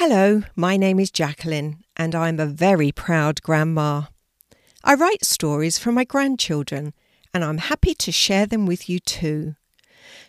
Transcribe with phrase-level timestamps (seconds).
[0.00, 4.02] Hello, my name is Jacqueline, and I'm a very proud grandma.
[4.84, 6.94] I write stories for my grandchildren,
[7.34, 9.56] and I'm happy to share them with you too.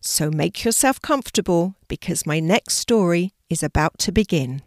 [0.00, 4.62] So make yourself comfortable because my next story is about to begin.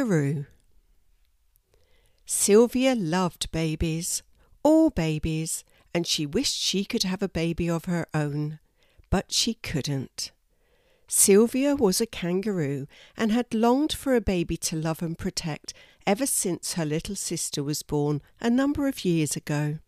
[0.00, 0.46] Kangaroo
[2.24, 4.22] Sylvia loved babies,
[4.62, 8.60] all babies, and she wished she could have a baby of her own,
[9.10, 10.32] but she couldn't.
[11.06, 15.74] Sylvia was a kangaroo and had longed for a baby to love and protect
[16.06, 19.80] ever since her little sister was born a number of years ago.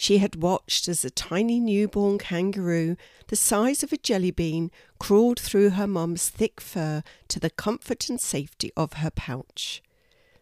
[0.00, 2.96] She had watched as a tiny newborn kangaroo,
[3.26, 8.08] the size of a jelly bean, crawled through her mum's thick fur to the comfort
[8.08, 9.82] and safety of her pouch.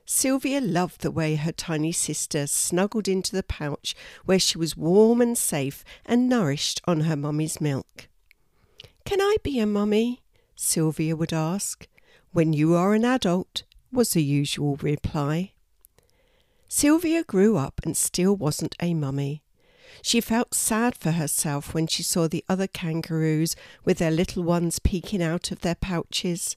[0.04, 3.96] Sylvia loved the way her tiny sister snuggled into the pouch
[4.27, 8.08] where she was warm and safe and nourished on her mummy's milk.
[9.06, 10.22] Can I be a mummy?
[10.54, 11.88] Sylvia would ask.
[12.32, 15.52] When you are an adult, was the usual reply.
[16.68, 19.42] Sylvia grew up and still wasn't a mummy.
[20.03, 24.79] She felt sad for herself when she saw the other kangaroos with their little ones
[24.79, 26.56] peeking out of their pouches.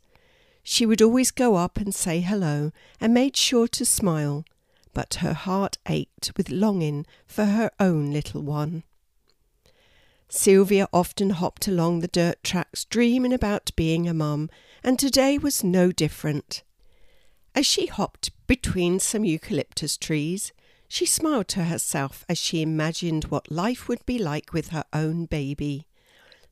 [0.64, 4.46] She would always go up and say hello and made sure to smile,
[4.94, 8.84] but her heart ached with longing for her own little one.
[10.28, 14.50] Sylvia often hopped along the dirt tracks dreaming about being a mum,
[14.84, 16.62] and today was no different.
[17.56, 20.54] As she hopped between some eucalyptus trees,
[20.90, 25.26] she smiled to herself as she imagined what life would be like with her own
[25.26, 25.86] baby.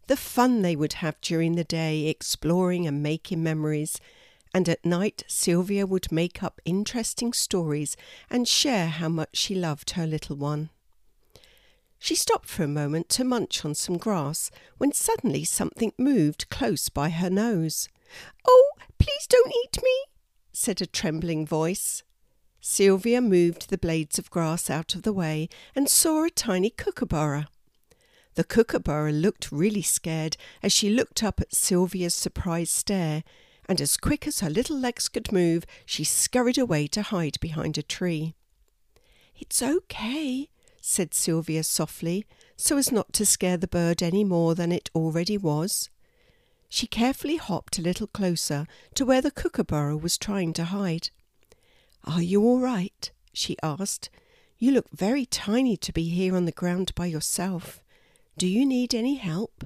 [0.06, 4.00] The fun they would have during the day, exploring and making memories,
[4.54, 7.98] and at night Sylvia would make up interesting stories
[8.30, 10.70] and share how much she loved her little one.
[11.98, 16.90] She stopped for a moment to munch on some grass when suddenly something moved close
[16.90, 17.90] by her nose.
[18.48, 20.04] Oh, please don't eat me,
[20.54, 22.04] said a trembling voice.
[22.62, 27.48] Sylvia moved the blades of grass out of the way and saw a tiny kookaburra.
[28.36, 33.24] The kookaburra looked really scared as she looked up at Sylvia's surprised stare,
[33.68, 37.78] and as quick as her little legs could move, she scurried away to hide behind
[37.78, 38.36] a tree.
[39.36, 40.50] It's okay,
[40.82, 42.26] said Sylvia softly,
[42.56, 45.90] so as not to scare the bird any more than it already was.
[46.70, 51.10] She carefully hopped a little closer to where the kookaburra was trying to hide.
[52.08, 53.12] Are you all right?
[53.34, 54.10] she asked.
[54.58, 57.82] You look very tiny to be here on the ground by yourself.
[58.38, 59.66] Do you need any help?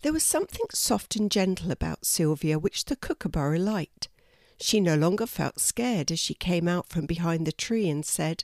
[0.00, 4.08] There was something soft and gentle about Sylvia which the kookaburra liked.
[4.58, 8.42] She no longer felt scared as she came out from behind the tree and said,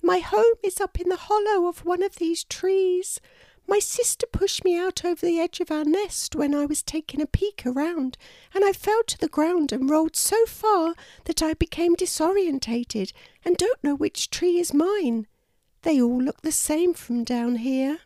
[0.00, 3.20] My home is up in the hollow of one of these trees.
[3.68, 7.20] My sister pushed me out over the edge of our nest when I was taking
[7.20, 8.16] a peek around,
[8.54, 10.94] and I fell to the ground and rolled so far
[11.24, 13.12] that I became disorientated
[13.44, 15.26] and don't know which tree is mine.
[15.82, 17.98] They all look the same from down here.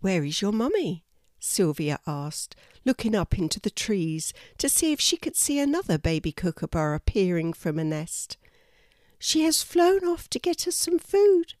[0.00, 1.04] Where is your mummy?
[1.40, 2.54] Sylvia asked,
[2.84, 7.52] looking up into the trees to see if she could see another baby kookaburra peering
[7.52, 8.36] from a nest.
[9.18, 11.54] She has flown off to get us some food.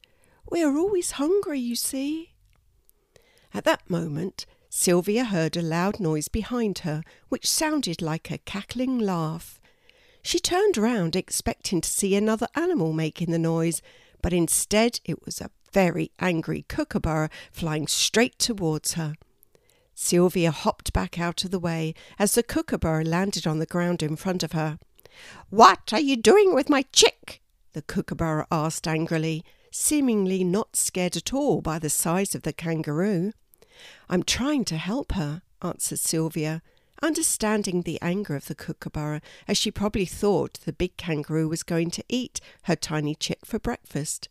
[0.48, 2.33] We are always hungry, you see.
[3.54, 8.98] At that moment, Sylvia heard a loud noise behind her, which sounded like a cackling
[8.98, 9.60] laugh.
[10.22, 13.80] She turned round, expecting to see another animal making the noise,
[14.20, 19.14] but instead it was a very angry kookaburra flying straight towards her.
[19.94, 24.16] Sylvia hopped back out of the way as the kookaburra landed on the ground in
[24.16, 24.80] front of her.
[25.50, 27.40] What are you doing with my chick?
[27.72, 33.32] the kookaburra asked angrily, seemingly not scared at all by the size of the kangaroo.
[34.08, 36.62] I'm trying to help her, answered Sylvia,
[37.02, 41.90] understanding the anger of the kookaburra, as she probably thought the big kangaroo was going
[41.92, 44.28] to eat her tiny chick for breakfast.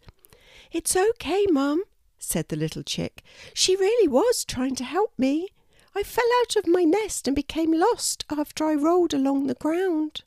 [0.71, 1.83] It's okay, Mum,
[2.17, 3.21] said the little chick.
[3.53, 5.49] She really was trying to help me.
[5.95, 10.23] I fell out of my nest and became lost after I rolled along the ground.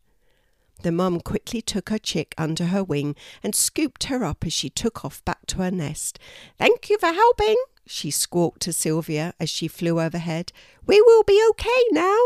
[0.82, 4.68] The mum quickly took her chick under her wing and scooped her up as she
[4.68, 6.18] took off back to her nest.
[6.58, 10.52] Thank you for helping, she squawked to Sylvia as she flew overhead.
[10.86, 12.18] We will be okay now.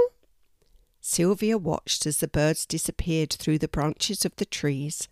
[1.00, 5.08] Sylvia watched as the birds disappeared through the branches of the trees.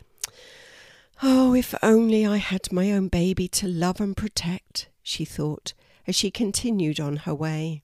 [1.22, 5.74] Oh, if only I had my own baby to love and protect, she thought,
[6.06, 7.82] as she continued on her way.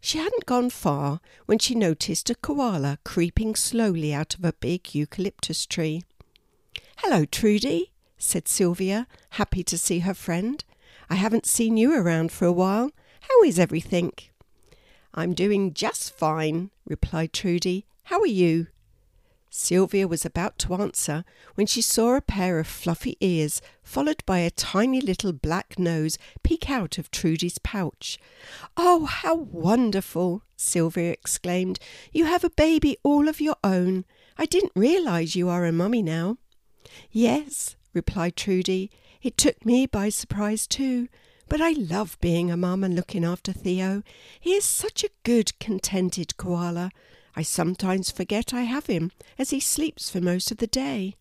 [0.00, 4.94] She hadn't gone far when she noticed a koala creeping slowly out of a big
[4.94, 6.04] eucalyptus tree.
[6.98, 10.64] Hello, Trudy, said Sylvia, happy to see her friend.
[11.10, 12.90] I haven't seen you around for a while.
[13.22, 14.12] How is everything?
[15.14, 17.86] I'm doing just fine, replied Trudy.
[18.04, 18.68] How are you?
[19.50, 21.24] Sylvia was about to answer
[21.54, 26.18] when she saw a pair of fluffy ears, followed by a tiny little black nose,
[26.42, 28.18] peek out of Trudy's pouch.
[28.76, 30.42] Oh, how wonderful!
[30.56, 31.78] Sylvia exclaimed.
[32.12, 34.04] You have a baby all of your own.
[34.36, 36.36] I didn't realize you are a mummy now.
[37.10, 38.90] Yes, replied Trudy.
[39.22, 41.08] It took me by surprise too.
[41.48, 44.02] But I love being a mum and looking after Theo.
[44.38, 46.90] He is such a good, contented koala.
[47.34, 51.14] I sometimes forget I have him, as he sleeps for most of the day.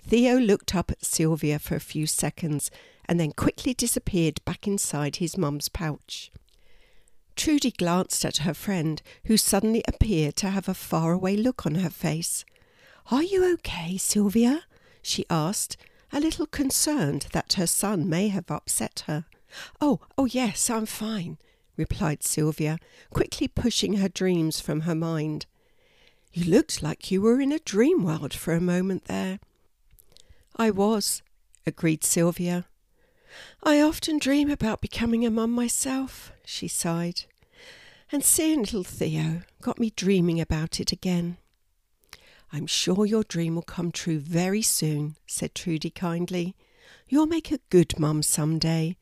[0.00, 2.70] Theo looked up at Sylvia for a few seconds
[3.08, 6.30] and then quickly disappeared back inside his mum's pouch.
[7.34, 11.90] Trudy glanced at her friend, who suddenly appeared to have a faraway look on her
[11.90, 12.44] face.
[13.10, 14.64] Are you okay, Sylvia?
[15.02, 15.76] she asked,
[16.16, 19.26] a little concerned that her son may have upset her.
[19.82, 21.36] Oh, oh yes, I'm fine,
[21.76, 22.78] replied Sylvia,
[23.10, 25.44] quickly pushing her dreams from her mind.
[26.32, 29.40] You looked like you were in a dream world for a moment there.
[30.56, 31.22] I was,
[31.66, 32.64] agreed Sylvia.
[33.62, 37.24] I often dream about becoming a mum myself, she sighed.
[38.10, 41.36] And seeing little Theo got me dreaming about it again.
[42.56, 46.56] I'm sure your dream will come true very soon, said Trudy kindly.
[47.06, 48.96] You'll make a good mum some day.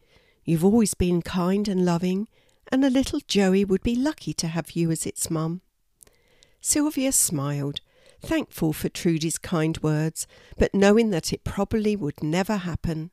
[0.44, 2.26] You've always been kind and loving,
[2.72, 5.60] and a little Joey would be lucky to have you as its mum.
[6.60, 7.80] Sylvia smiled,
[8.20, 10.26] thankful for Trudy's kind words,
[10.58, 13.12] but knowing that it probably would never happen.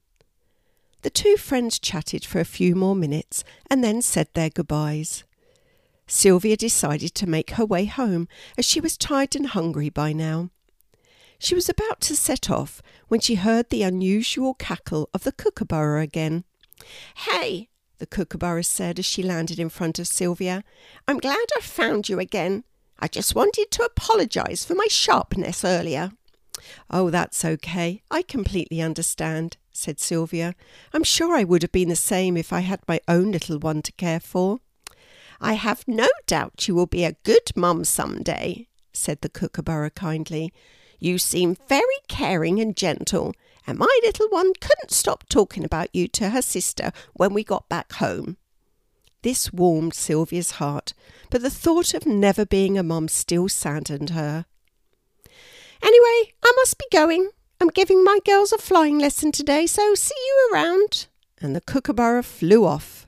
[1.03, 5.23] The two friends chatted for a few more minutes and then said their goodbyes.
[6.11, 8.27] Sylvia decided to make her way home
[8.57, 10.49] as she was tired and hungry by now.
[11.39, 16.01] She was about to set off when she heard the unusual cackle of the kookaburra
[16.01, 16.43] again.
[17.15, 17.69] Hey,
[17.99, 20.65] the kookaburra said as she landed in front of Sylvia.
[21.07, 22.65] I'm glad I found you again.
[22.99, 26.11] I just wanted to apologize for my sharpness earlier.
[26.89, 28.01] Oh, that's okay.
[28.11, 30.55] I completely understand, said Sylvia.
[30.93, 33.81] I'm sure I would have been the same if I had my own little one
[33.83, 34.59] to care for.
[35.43, 39.89] I have no doubt you will be a good mum some day, said the kookaburra
[39.89, 40.53] kindly.
[40.99, 43.33] You seem very caring and gentle,
[43.65, 47.67] and my little one couldn't stop talking about you to her sister when we got
[47.69, 48.37] back home.
[49.23, 50.93] This warmed Sylvia's heart,
[51.31, 54.45] but the thought of never being a mum still saddened her.
[55.81, 57.31] Anyway, I must be going.
[57.59, 61.07] I'm giving my girls a flying lesson today, so see you around.
[61.39, 63.07] And the kookaburra flew off.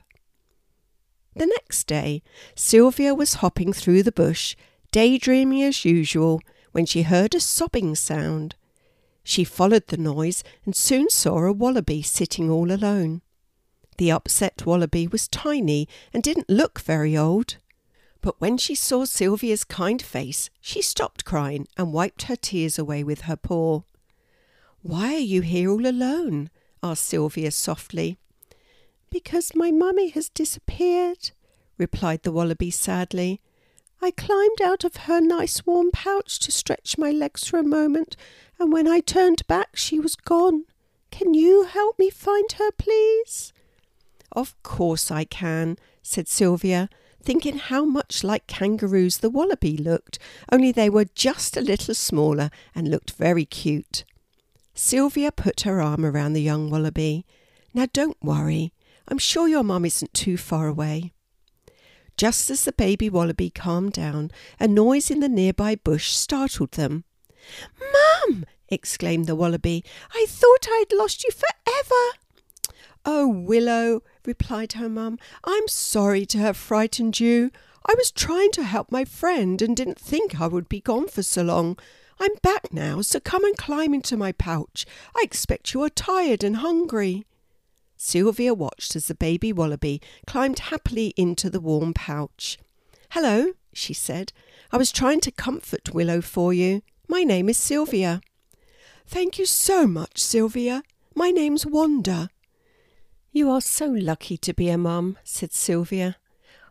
[1.36, 2.22] The next day,
[2.54, 4.54] Sylvia was hopping through the bush,
[4.92, 6.40] daydreaming as usual,
[6.72, 8.54] when she heard a sobbing sound.
[9.24, 13.22] She followed the noise and soon saw a wallaby sitting all alone.
[13.96, 17.56] The upset wallaby was tiny and didn't look very old.
[18.20, 23.04] But when she saw Sylvia's kind face, she stopped crying and wiped her tears away
[23.04, 23.82] with her paw.
[24.82, 26.50] Why are you here all alone?
[26.82, 28.18] asked Sylvia softly.
[29.14, 31.30] Because my mummy has disappeared,
[31.78, 33.40] replied the wallaby sadly.
[34.02, 38.16] I climbed out of her nice warm pouch to stretch my legs for a moment,
[38.58, 40.64] and when I turned back, she was gone.
[41.12, 43.52] Can you help me find her, please?
[44.32, 46.88] Of course I can, said Sylvia,
[47.22, 50.18] thinking how much like kangaroos the wallaby looked,
[50.50, 54.02] only they were just a little smaller and looked very cute.
[54.74, 57.24] Sylvia put her arm around the young wallaby.
[57.72, 58.72] Now don't worry.
[59.08, 61.12] I'm sure your mum isn't too far away.
[62.16, 64.30] Just as the baby wallaby calmed down,
[64.60, 67.04] a noise in the nearby bush startled them.
[67.78, 68.46] Mum!
[68.68, 69.84] exclaimed the wallaby.
[70.14, 72.18] I thought I'd lost you forever.
[73.04, 77.50] Oh, Willow, replied her mum, I'm sorry to have frightened you.
[77.86, 81.22] I was trying to help my friend and didn't think I would be gone for
[81.22, 81.78] so long.
[82.18, 84.86] I'm back now, so come and climb into my pouch.
[85.14, 87.26] I expect you are tired and hungry.
[88.06, 92.58] Sylvia watched as the baby wallaby climbed happily into the warm pouch.
[93.12, 94.30] Hello, she said.
[94.70, 96.82] I was trying to comfort Willow for you.
[97.08, 98.20] My name is Sylvia.
[99.06, 100.82] Thank you so much, Sylvia.
[101.14, 102.28] My name's Wanda.
[103.32, 106.16] You are so lucky to be a mum, said Sylvia.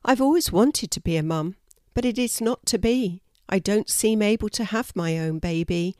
[0.05, 1.55] I've always wanted to be a mum,
[1.95, 3.23] but it is not to be.
[3.49, 5.95] I don't seem able to have my own baby.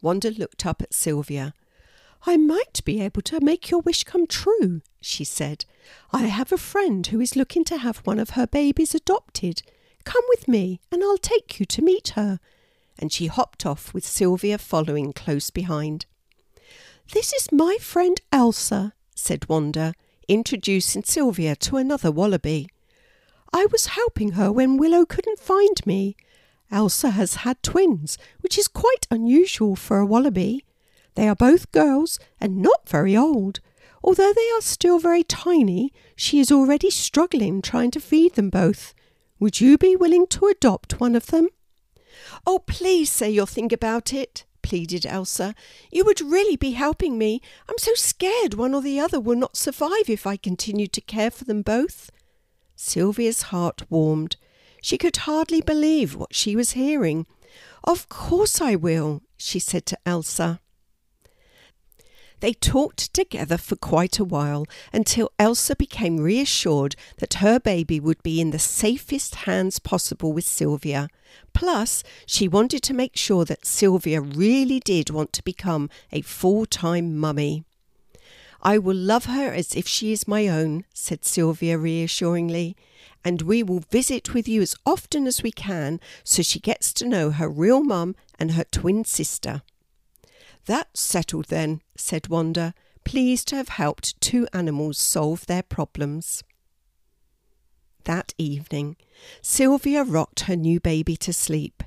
[0.00, 1.52] Wanda looked up at Sylvia.
[2.26, 5.64] I might be able to make your wish come true, she said.
[6.12, 9.62] I have a friend who is looking to have one of her babies adopted.
[10.04, 12.38] Come with me, and I'll take you to meet her.
[12.98, 16.06] And she hopped off with Sylvia following close behind.
[17.12, 19.94] This is my friend Elsa, said Wanda,
[20.28, 22.68] introducing Sylvia to another wallaby.
[23.52, 26.16] I was helping her when Willow couldn't find me.
[26.70, 30.64] Elsa has had twins, which is quite unusual for a wallaby.
[31.14, 33.60] They are both girls and not very old.
[34.02, 38.94] Although they are still very tiny, she is already struggling trying to feed them both.
[39.38, 41.48] Would you be willing to adopt one of them?
[42.46, 45.54] Oh, please say you'll think about it, pleaded Elsa.
[45.90, 47.40] You would really be helping me.
[47.68, 51.30] I'm so scared one or the other will not survive if I continue to care
[51.30, 52.10] for them both.
[52.76, 54.36] Sylvia's heart warmed.
[54.80, 57.26] She could hardly believe what she was hearing.
[57.84, 60.60] Of course I will, she said to Elsa.
[62.40, 68.22] They talked together for quite a while until Elsa became reassured that her baby would
[68.22, 71.08] be in the safest hands possible with Sylvia.
[71.52, 76.64] Plus, she wanted to make sure that Sylvia really did want to become a full
[76.64, 77.64] time mummy.
[78.62, 82.76] I will love her as if she is my own, said Sylvia reassuringly,
[83.24, 87.06] and we will visit with you as often as we can so she gets to
[87.06, 89.62] know her real mum and her twin sister.
[90.66, 92.74] That's settled then, said Wanda,
[93.04, 96.44] pleased to have helped two animals solve their problems.
[98.04, 98.96] That evening,
[99.42, 101.82] Sylvia rocked her new baby to sleep.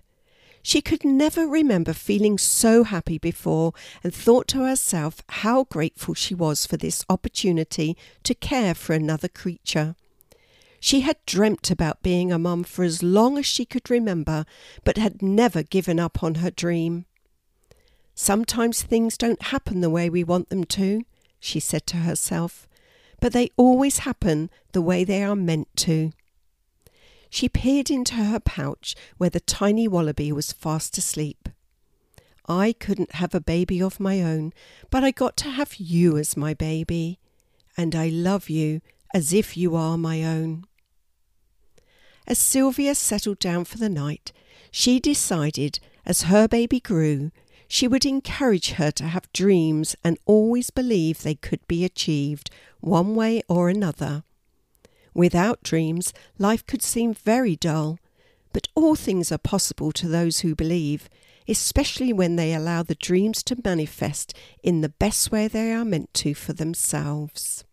[0.62, 6.34] She could never remember feeling so happy before and thought to herself how grateful she
[6.34, 9.96] was for this opportunity to care for another creature.
[10.80, 14.46] She had dreamt about being a mum for as long as she could remember,
[14.84, 17.06] but had never given up on her dream.
[18.16, 21.04] Sometimes things don't happen the way we want them to,
[21.40, 22.68] she said to herself,
[23.20, 26.12] but they always happen the way they are meant to.
[27.30, 31.50] She peered into her pouch where the tiny wallaby was fast asleep.
[32.48, 34.54] I couldn't have a baby of my own,
[34.92, 37.20] but I got to have you as my baby,
[37.76, 38.82] and I love you
[39.14, 40.66] as if you are my own.
[42.28, 44.32] As Sylvia settled down for the night,
[44.72, 47.32] she decided as her baby grew
[47.74, 52.52] she would encourage her to have dreams and always believe they could be achieved
[52.82, 54.24] one way or another.
[55.16, 57.98] Without dreams, life could seem very dull,
[58.54, 61.10] but all things are possible to those who believe,
[61.48, 66.14] especially when they allow the dreams to manifest in the best way they are meant
[66.14, 67.64] to for themselves.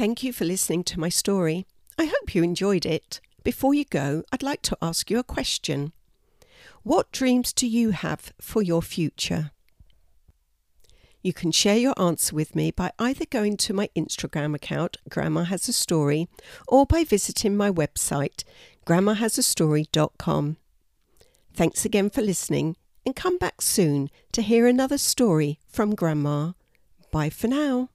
[0.00, 1.66] Thank you for listening to my story.
[1.98, 3.20] I hope you enjoyed it.
[3.44, 5.92] Before you go, I'd like to ask you a question.
[6.82, 9.50] What dreams do you have for your future?
[11.20, 15.44] You can share your answer with me by either going to my Instagram account, Grandma
[15.44, 16.30] Has a Story,
[16.66, 18.42] or by visiting my website,
[18.86, 20.56] grandmahasastory.com.
[21.52, 26.52] Thanks again for listening, and come back soon to hear another story from Grandma.
[27.12, 27.90] Bye for now.